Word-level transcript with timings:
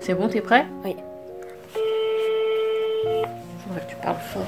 C'est 0.00 0.14
bon, 0.14 0.28
t'es 0.28 0.40
prêt? 0.40 0.66
Oui. 0.84 0.96
Faudrait 3.58 3.80
que 3.84 3.90
tu 3.90 3.96
parles 3.96 4.16
fort. 4.16 4.44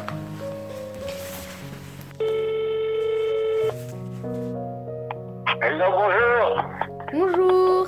Hello, 5.61 5.85
bonjour. 5.91 6.65
Bonjour. 7.13 7.87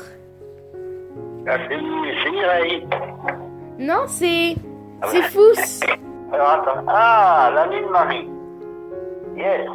Ah, 1.46 1.56
C'est 1.68 1.78
c'est 2.24 2.30
Mireille. 2.30 2.86
Non, 3.78 4.04
c'est. 4.06 4.54
C'est 5.08 5.22
Fous. 5.22 5.54
Alors, 6.32 6.48
attends. 6.50 6.84
Ah, 6.88 7.50
l'ami 7.54 7.80
de 7.80 7.86
Marie. 7.90 8.28
Yes. 9.36 9.66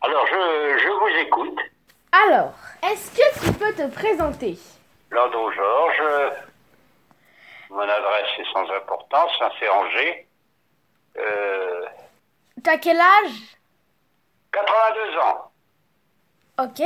Alors, 0.00 0.26
je, 0.26 0.78
je 0.78 0.88
vous 0.88 1.12
écoute. 1.26 1.58
Alors, 2.12 2.52
est-ce 2.92 3.10
que 3.10 3.46
tu 3.46 3.52
peux 3.58 3.72
te 3.74 3.86
présenter? 3.94 4.58
Landau 5.10 5.50
Georges. 5.52 6.32
Mon 7.70 7.80
adresse 7.80 8.28
est 8.38 8.52
sans 8.52 8.68
importance, 8.70 9.30
Saint-Féranger. 9.38 10.26
Euh, 11.18 11.86
T'as 12.62 12.78
quel 12.78 12.98
âge? 12.98 13.56
82 14.52 15.18
ans. 15.18 15.50
Ok. 16.64 16.82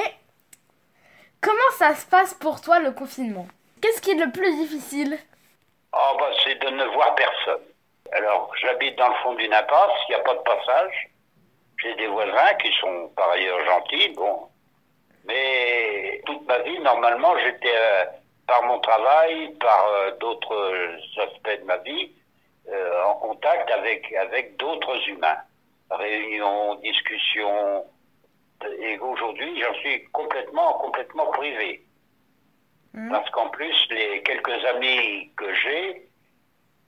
Comment 1.41 1.71
ça 1.77 1.95
se 1.95 2.07
passe 2.07 2.35
pour 2.35 2.61
toi 2.61 2.79
le 2.81 2.93
confinement? 2.93 3.47
Qu'est-ce 3.81 4.01
qui 4.01 4.11
est 4.13 4.25
le 4.25 4.31
plus 4.31 4.55
difficile? 4.57 5.19
Oh, 5.93 6.17
bah, 6.19 6.31
c'est 6.45 6.55
de 6.57 6.69
ne 6.69 6.85
voir 6.87 7.15
personne. 7.15 7.63
Alors, 8.13 8.53
j'habite 8.61 8.97
dans 8.97 9.09
le 9.09 9.15
fond 9.23 9.35
d'une 9.35 9.53
impasse, 9.53 9.93
il 10.09 10.13
n'y 10.13 10.21
a 10.21 10.25
pas 10.25 10.35
de 10.35 10.41
passage. 10.41 11.09
J'ai 11.83 11.95
des 11.97 12.07
voisins 12.07 12.55
qui 12.63 12.71
sont 12.81 13.09
par 13.17 13.31
ailleurs 13.31 13.65
gentils, 13.65 14.11
bon. 14.11 14.49
Mais 15.25 15.72
ma 16.53 16.59
vie, 16.65 16.79
normalement, 16.81 17.37
j'étais, 17.39 17.75
euh, 17.75 18.05
par 18.47 18.63
mon 18.65 18.79
travail, 18.81 19.55
par 19.59 19.87
euh, 19.89 20.11
d'autres 20.21 20.99
aspects 21.19 21.61
de 21.61 21.65
ma 21.65 21.79
vie, 21.79 22.13
euh, 22.69 23.05
en 23.05 23.15
contact 23.15 23.71
avec, 23.71 24.13
avec 24.13 24.57
d'autres 24.57 25.09
humains. 25.09 25.39
Réunions, 25.91 26.75
discussions. 26.77 27.85
Et 28.81 28.99
aujourd'hui, 28.99 29.61
j'en 29.61 29.75
suis 29.75 30.05
complètement, 30.13 30.75
complètement 30.75 31.27
privé. 31.27 31.83
Parce 33.11 33.29
qu'en 33.31 33.49
plus, 33.49 33.75
les 33.91 34.23
quelques 34.23 34.65
amis 34.67 35.31
que 35.37 35.53
j'ai, 35.55 36.07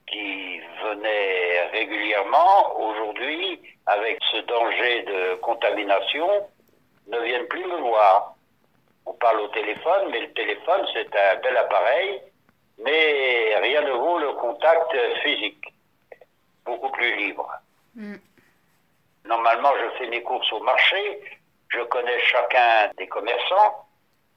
qui 0.07 0.59
venaient 0.83 1.67
régulièrement, 1.71 2.79
aujourd'hui, 2.79 3.59
avec 3.87 4.19
ce 4.31 4.37
danger 4.37 5.01
de 5.03 5.35
contamination, 5.41 6.29
ne 7.07 7.19
viennent 7.21 7.47
plus 7.47 7.65
me 7.65 7.77
voir. 7.77 8.34
On 9.05 9.13
parle 9.13 9.39
au 9.41 9.47
téléphone, 9.49 10.09
mais 10.11 10.19
le 10.21 10.33
téléphone, 10.33 10.85
c'est 10.93 11.15
un 11.15 11.35
bel 11.37 11.55
appareil, 11.57 12.21
mais 12.79 13.55
rien 13.61 13.81
ne 13.81 13.91
vaut 13.91 14.19
le 14.19 14.33
contact 14.33 14.95
physique. 15.23 15.73
Beaucoup 16.65 16.89
plus 16.89 17.15
libre. 17.15 17.49
Normalement, 19.25 19.71
je 19.79 19.97
fais 19.97 20.07
mes 20.07 20.21
courses 20.21 20.51
au 20.53 20.59
marché, 20.61 21.21
je 21.69 21.81
connais 21.81 22.19
chacun 22.19 22.91
des 22.97 23.07
commerçants, 23.07 23.85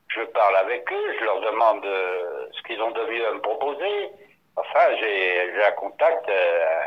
je 0.08 0.22
parle 0.22 0.56
avec 0.56 0.90
eux, 0.90 1.14
je 1.18 1.24
leur 1.24 1.40
demande 1.40 1.84
euh, 1.84 2.46
ce 2.52 2.62
qu'ils 2.62 2.80
ont 2.80 2.90
de 2.90 3.04
mieux 3.06 3.26
à 3.26 3.32
me 3.32 3.40
proposer. 3.40 4.10
Enfin, 4.56 4.96
j'ai 4.98 5.52
j'ai 5.54 5.64
un 5.64 5.72
contact 5.72 6.28
euh, 6.28 6.80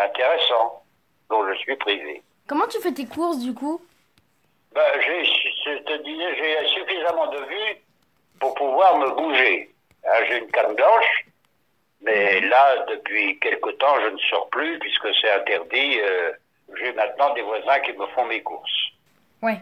intéressant 0.00 0.82
dont 1.30 1.46
je 1.48 1.54
suis 1.58 1.76
privé. 1.76 2.22
Comment 2.48 2.66
tu 2.66 2.80
fais 2.80 2.92
tes 2.92 3.06
courses 3.06 3.38
du 3.38 3.54
coup 3.54 3.80
Ben, 4.74 5.00
j'ai, 5.00 5.24
je 5.24 5.78
te 5.82 6.02
disais, 6.02 6.34
j'ai 6.36 6.68
suffisamment 6.68 7.28
de 7.28 7.38
vue 7.38 7.76
pour 8.40 8.54
pouvoir 8.54 8.95
me 9.06 9.14
bouger. 9.14 9.70
Hein, 10.04 10.24
j'ai 10.28 10.38
une 10.38 10.50
canne 10.50 10.74
blanche, 10.74 11.26
mais 12.02 12.40
là, 12.40 12.84
depuis 12.88 13.38
quelque 13.40 13.70
temps, 13.70 14.00
je 14.02 14.08
ne 14.08 14.18
sors 14.30 14.48
plus 14.50 14.78
puisque 14.78 15.08
c'est 15.20 15.32
interdit. 15.32 16.00
euh, 16.00 16.32
j'ai 16.78 16.92
maintenant 16.92 17.32
des 17.34 17.42
voisins 17.42 17.78
qui 17.80 17.92
me 17.92 18.06
font 18.08 18.24
mes 18.24 18.42
courses. 18.42 18.88
Ouais. 19.42 19.58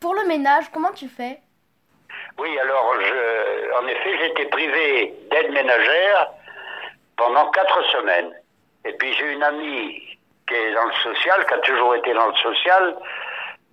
Pour 0.00 0.14
le 0.14 0.24
ménage, 0.26 0.66
comment 0.72 0.92
tu 0.92 1.08
fais? 1.08 1.40
Oui, 2.38 2.58
alors, 2.58 2.94
je, 3.00 3.72
en 3.80 3.86
effet, 3.86 4.18
j'étais 4.18 4.46
privé 4.46 5.14
d'aide 5.30 5.52
ménagère 5.52 6.30
pendant 7.16 7.50
quatre 7.50 7.82
semaines. 7.92 8.32
Et 8.84 8.92
puis 8.92 9.12
j'ai 9.14 9.32
une 9.32 9.42
amie 9.42 10.18
qui 10.46 10.54
est 10.54 10.72
dans 10.72 10.86
le 10.86 10.92
social, 10.94 11.44
qui 11.46 11.54
a 11.54 11.58
toujours 11.58 11.94
été 11.96 12.12
dans 12.14 12.26
le 12.26 12.34
social. 12.36 12.96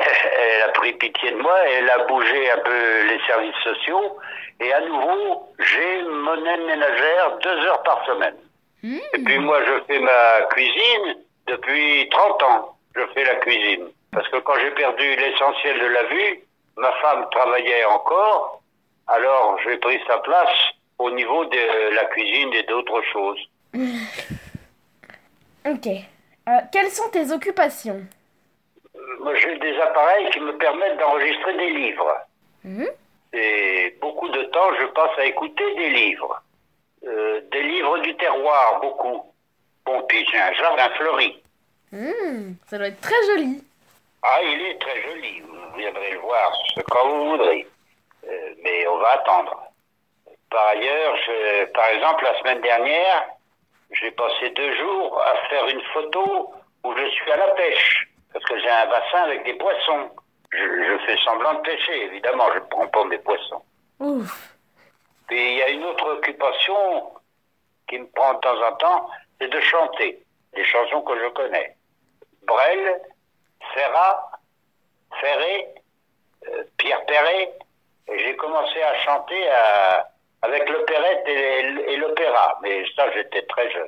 Elle 0.40 0.62
a 0.64 0.72
pris 0.74 0.94
pitié 0.94 1.32
de 1.32 1.38
moi, 1.38 1.58
elle 1.68 1.90
a 1.90 2.00
bougé 2.06 2.52
un 2.52 2.58
peu 2.58 3.08
les 3.08 3.20
services 3.26 3.56
sociaux. 3.64 4.18
Et 4.60 4.72
à 4.72 4.82
nouveau, 4.82 5.50
j'ai 5.60 6.04
mon 6.04 6.46
aide 6.46 6.66
ménagère 6.66 7.38
deux 7.42 7.60
heures 7.66 7.84
par 7.84 8.06
semaine. 8.06 8.36
Et 8.84 9.20
puis 9.24 9.40
moi, 9.40 9.60
je 9.66 9.84
fais 9.88 10.00
ma 10.00 10.46
cuisine 10.52 11.16
depuis 11.48 12.08
30 12.10 12.44
ans. 12.44 12.78
Je 12.96 13.02
fais 13.14 13.24
la 13.24 13.36
cuisine. 13.36 13.88
Parce 14.12 14.28
que 14.30 14.38
quand 14.38 14.54
j'ai 14.62 14.72
perdu 14.72 15.16
l'essentiel 15.16 15.80
de 15.80 15.88
la 15.88 16.04
vue, 16.04 16.40
ma 16.78 16.92
femme 17.02 17.28
travaillait 17.32 17.86
encore. 17.86 18.62
Alors 19.08 19.58
j'ai 19.64 19.78
pris 19.78 20.00
sa 20.08 20.20
place 20.20 20.56
au 21.00 21.12
niveau 21.12 21.46
de 21.46 21.96
la 21.96 22.06
cuisine 22.06 22.54
et 22.54 22.64
d'autres 22.64 23.02
choses. 23.12 23.40
Ok. 25.68 25.88
Euh, 25.88 26.52
quelles 26.72 26.92
sont 26.92 27.10
tes 27.10 27.32
occupations? 27.32 28.06
J'ai 29.46 29.58
des 29.60 29.78
appareils 29.80 30.30
qui 30.32 30.40
me 30.40 30.58
permettent 30.58 30.98
d'enregistrer 30.98 31.54
des 31.58 31.70
livres. 31.72 32.18
Mhm. 32.64 32.88
Et 33.34 33.98
beaucoup 34.02 34.30
de 34.30 34.44
temps, 34.44 34.74
je 34.80 34.86
passe 34.88 35.18
à 35.20 35.26
écouter 35.26 35.76
des 35.76 35.90
livres. 35.90 36.42
Euh, 37.06 37.42
des 37.52 37.62
livres 37.64 37.98
du 38.00 38.16
terroir, 38.18 38.80
beaucoup. 38.82 39.32
Bon, 39.86 40.02
puis 40.04 40.26
j'ai 40.32 40.40
un 40.40 40.54
jardin 40.54 40.90
fleuri. 40.92 41.42
Hmm, 41.92 42.54
Ça 42.68 42.78
doit 42.78 42.88
être 42.88 43.02
très 43.02 43.24
joli. 43.28 43.64
Ah, 44.24 44.40
il 44.42 44.62
est 44.66 44.80
très 44.82 45.02
joli. 45.04 45.42
Vous 45.42 45.78
viendrez 45.78 46.12
le 46.14 46.20
voir 46.20 46.52
quand 46.90 47.08
vous 47.10 47.30
voudrez. 47.32 47.68
Euh, 48.28 48.50
mais 48.64 48.88
on 48.88 48.98
va 48.98 49.12
attendre. 49.12 49.62
Par 50.50 50.68
ailleurs, 50.68 51.16
je- 51.26 51.66
par 51.66 51.88
exemple, 51.90 52.24
la 52.24 52.40
semaine 52.40 52.62
dernière, 52.62 53.28
j'ai 53.92 54.12
passé 54.12 54.50
deux 54.52 54.76
jours 54.78 55.22
à 55.22 55.36
faire 55.50 55.68
une 55.68 55.82
photo 55.94 56.54
où 56.84 56.94
je 56.98 57.06
suis 57.10 57.32
à 57.32 57.38
la 57.38 57.48
pêche. 57.50 58.08
Parce 58.36 58.44
que 58.48 58.60
j'ai 58.60 58.70
un 58.70 58.86
bassin 58.88 59.24
avec 59.24 59.46
des 59.46 59.54
poissons. 59.54 60.10
Je, 60.52 60.58
je 60.60 60.98
fais 61.06 61.16
semblant 61.24 61.54
de 61.54 61.62
pêcher, 61.62 62.04
évidemment, 62.04 62.50
je 62.54 62.60
ne 62.60 62.66
prends 62.66 62.88
pas 62.88 63.06
mes 63.06 63.18
poissons. 63.20 63.64
Ouf. 64.02 64.52
Puis 65.28 65.52
il 65.54 65.58
y 65.58 65.62
a 65.62 65.70
une 65.70 65.86
autre 65.86 66.06
occupation 66.18 67.14
qui 67.88 67.98
me 67.98 68.08
prend 68.08 68.34
de 68.34 68.40
temps 68.42 68.62
en 68.62 68.74
temps, 68.74 69.10
c'est 69.40 69.48
de 69.48 69.60
chanter 69.62 70.22
des 70.54 70.66
chansons 70.66 71.02
que 71.04 71.18
je 71.18 71.28
connais. 71.30 71.78
Brel, 72.44 73.02
Serra, 73.74 74.32
Ferré, 75.22 75.68
euh, 76.50 76.64
Pierre 76.78 77.06
Perret. 77.06 77.54
Et 78.10 78.20
j'ai 78.20 78.36
commencé 78.36 78.82
à 78.82 78.96
chanter 79.00 79.50
à- 79.50 80.10
avec 80.42 80.70
l'opérette 80.70 81.24
et, 81.28 81.60
et 81.94 81.96
l'opéra, 81.98 82.60
mais 82.62 82.84
ça 82.98 83.10
j'étais 83.14 83.44
très 83.44 83.72
jeune. 83.72 83.88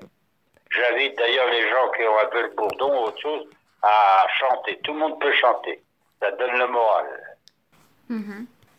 J'invite 0.72 1.18
d'ailleurs 1.18 1.48
les 1.50 1.70
gens 1.70 1.90
qui 1.92 2.04
ont 2.08 2.18
un 2.20 2.26
peu 2.28 2.42
le 2.44 2.50
bourdon 2.56 2.94
ou 2.94 3.04
autre 3.08 3.22
chose 3.22 3.46
à 3.88 4.28
chanter. 4.40 4.80
Tout 4.84 4.94
le 4.94 5.00
monde 5.00 5.20
peut 5.20 5.34
chanter. 5.34 5.82
Ça 6.22 6.32
donne 6.32 6.58
le 6.58 6.68
moral. 6.68 7.06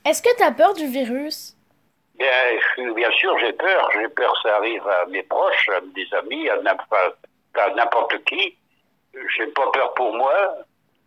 Est-ce 0.05 0.23
que 0.23 0.35
t'as 0.39 0.53
peur 0.53 0.75
du 0.75 0.87
virus? 0.87 1.57
Bien, 2.19 2.93
bien 2.95 3.11
sûr, 3.13 3.39
j'ai 3.39 3.53
peur. 3.53 3.91
J'ai 3.95 4.09
peur 4.09 4.33
que 4.33 4.49
ça 4.49 4.57
arrive 4.57 4.87
à 4.89 5.07
mes 5.07 5.23
proches, 5.23 5.69
à 5.71 5.81
des 5.81 6.09
amis, 6.15 6.49
à 6.51 6.57
n'importe 7.77 8.25
qui. 8.25 8.57
J'ai 9.37 9.47
pas 9.49 9.71
peur 9.73 9.95
pour 9.95 10.13
moi. 10.15 10.35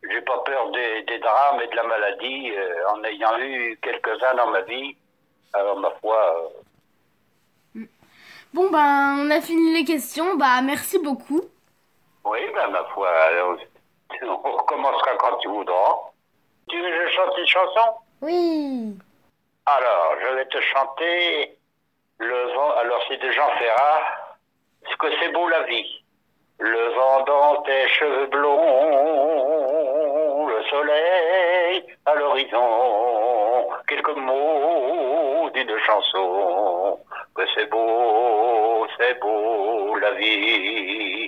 J'ai 0.10 0.22
pas 0.22 0.40
peur 0.46 0.72
des, 0.72 1.04
des 1.04 1.20
drames 1.20 1.62
et 1.62 1.68
de 1.68 1.76
la 1.76 1.84
maladie, 1.84 2.52
euh, 2.56 2.90
en 2.90 3.04
ayant 3.04 3.38
eu 3.40 3.78
quelques-uns 3.82 4.34
dans 4.36 4.50
ma 4.52 4.62
vie. 4.62 4.96
Alors, 5.54 5.78
ma 5.80 5.92
foi, 6.02 6.52
euh, 7.78 7.86
Bon 8.54 8.70
ben, 8.70 9.18
on 9.20 9.30
a 9.32 9.42
fini 9.42 9.74
les 9.74 9.86
questions. 9.86 10.36
Bah 10.36 10.62
merci 10.62 11.00
beaucoup. 11.00 11.42
oui, 12.24 12.40
ben, 12.54 12.68
ma 12.70 12.84
foi, 12.94 13.10
alors, 13.10 13.58
on 14.24 14.52
recommencera 14.58 15.16
quand 15.18 15.38
tu 15.38 15.48
voudras. 15.48 16.00
Tu 16.70 16.82
veux 16.82 16.90
que 16.90 17.08
je 17.08 17.14
chante 17.14 17.38
une 17.38 17.48
chanson? 17.48 17.96
Oui. 18.22 18.98
Alors, 19.66 20.16
je 20.22 20.28
vais 20.36 20.46
te 20.46 20.62
chanter 20.62 21.58
le 22.20 22.54
vent. 22.54 22.72
Alors, 22.78 23.02
c'est 23.08 23.18
de 23.18 23.32
Jean 23.32 23.50
Ferrat. 23.58 24.38
Est-ce 24.86 24.96
que 24.98 25.08
c'est 25.20 25.30
beau 25.30 25.48
la 25.48 25.64
vie 25.64 26.04
Le 26.60 26.90
vent 26.90 27.22
dans 27.24 27.62
tes 27.64 27.88
cheveux 27.90 28.28
blonds, 28.28 28.58
le 30.48 30.64
soleil 30.64 31.84
à 32.06 32.16
l'horizon. 32.16 33.68
Quelques 33.88 34.16
mots 34.16 35.50
d'une 35.54 35.78
chanson. 35.80 37.00
Que 37.36 37.44
c'est 37.56 37.70
beau, 37.70 38.88
c'est 38.98 39.20
beau 39.20 39.96
la 39.96 40.12
vie. 40.12 41.21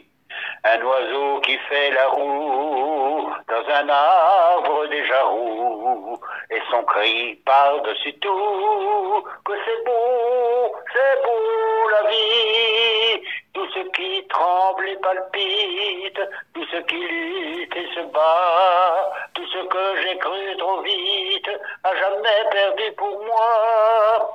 Un 0.66 0.82
oiseau 0.82 1.42
qui 1.42 1.58
fait 1.58 1.92
la 1.92 2.08
roue 2.08 3.30
dans 3.50 3.70
un 3.70 3.90
arbre 3.90 4.88
déjà 4.88 5.24
roux 5.24 6.18
et 6.50 6.62
son 6.72 6.84
cri 6.84 7.36
par-dessus 7.46 8.14
tout, 8.20 9.24
que 9.44 9.52
c'est 9.66 9.84
beau, 9.86 10.74
c'est 10.94 11.22
beau 11.22 11.90
la 11.90 12.10
vie. 12.10 13.24
Tout 13.54 13.68
ce 13.74 13.80
qui 13.90 14.26
tremble 14.28 14.88
et 14.88 14.96
palpite, 14.96 16.22
tout 16.54 16.66
ce 16.72 16.78
qui 16.78 16.96
lutte 16.96 17.76
et 17.76 17.88
se 17.94 18.02
bat, 18.14 19.12
tout 19.34 19.46
ce 19.46 19.66
que 19.66 20.02
j'ai 20.02 20.18
cru 20.18 20.58
trop 20.58 20.82
vite, 20.82 21.50
a 21.84 21.94
jamais 21.94 22.50
perdu 22.52 22.92
pour 22.98 23.22
moi. 23.26 24.34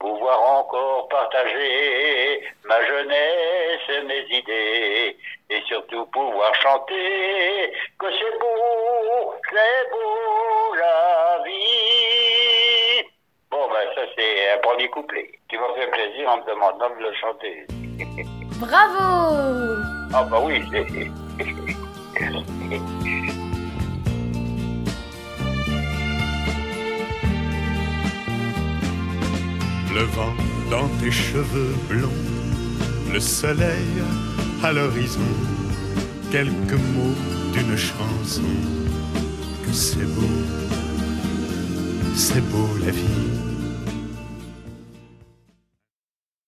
Pouvoir 0.00 0.40
encore 0.42 1.08
partager 1.08 2.42
ma 2.64 2.82
jeunesse 2.86 3.88
et 3.88 4.02
mes 4.02 4.24
idées, 4.30 4.89
surtout 5.70 6.04
pouvoir 6.06 6.52
chanter 6.56 7.72
que 7.98 8.06
c'est 8.10 8.38
beau, 8.40 9.34
c'est 9.48 9.90
beau 9.90 10.74
la 10.74 11.44
vie. 11.44 13.06
Bon, 13.50 13.68
ben 13.68 13.86
ça 13.94 14.02
c'est 14.16 14.52
un 14.52 14.58
premier 14.58 14.88
couplet. 14.88 15.30
Tu 15.48 15.58
m'as 15.58 15.72
fait 15.74 15.88
plaisir 15.90 16.28
en 16.28 16.38
me 16.38 16.44
demandant 16.46 16.90
de 16.90 17.02
le 17.02 17.12
chanter. 17.14 17.66
Bravo 18.60 19.78
Ah 20.12 20.24
bah 20.24 20.40
oui, 20.42 20.60
Le 29.92 30.02
vent 30.02 30.34
dans 30.70 30.88
tes 31.00 31.10
cheveux 31.10 31.74
blonds, 31.88 32.08
le 33.12 33.18
soleil 33.18 34.04
à 34.62 34.72
l'horizon, 34.72 35.20
quelques 36.30 36.72
mots 36.72 37.16
d'une 37.52 37.76
chanson. 37.76 38.42
Que 39.64 39.72
c'est 39.72 40.04
beau, 40.04 40.28
c'est 42.14 42.44
beau 42.50 42.68
la 42.84 42.90
vie. 42.90 43.49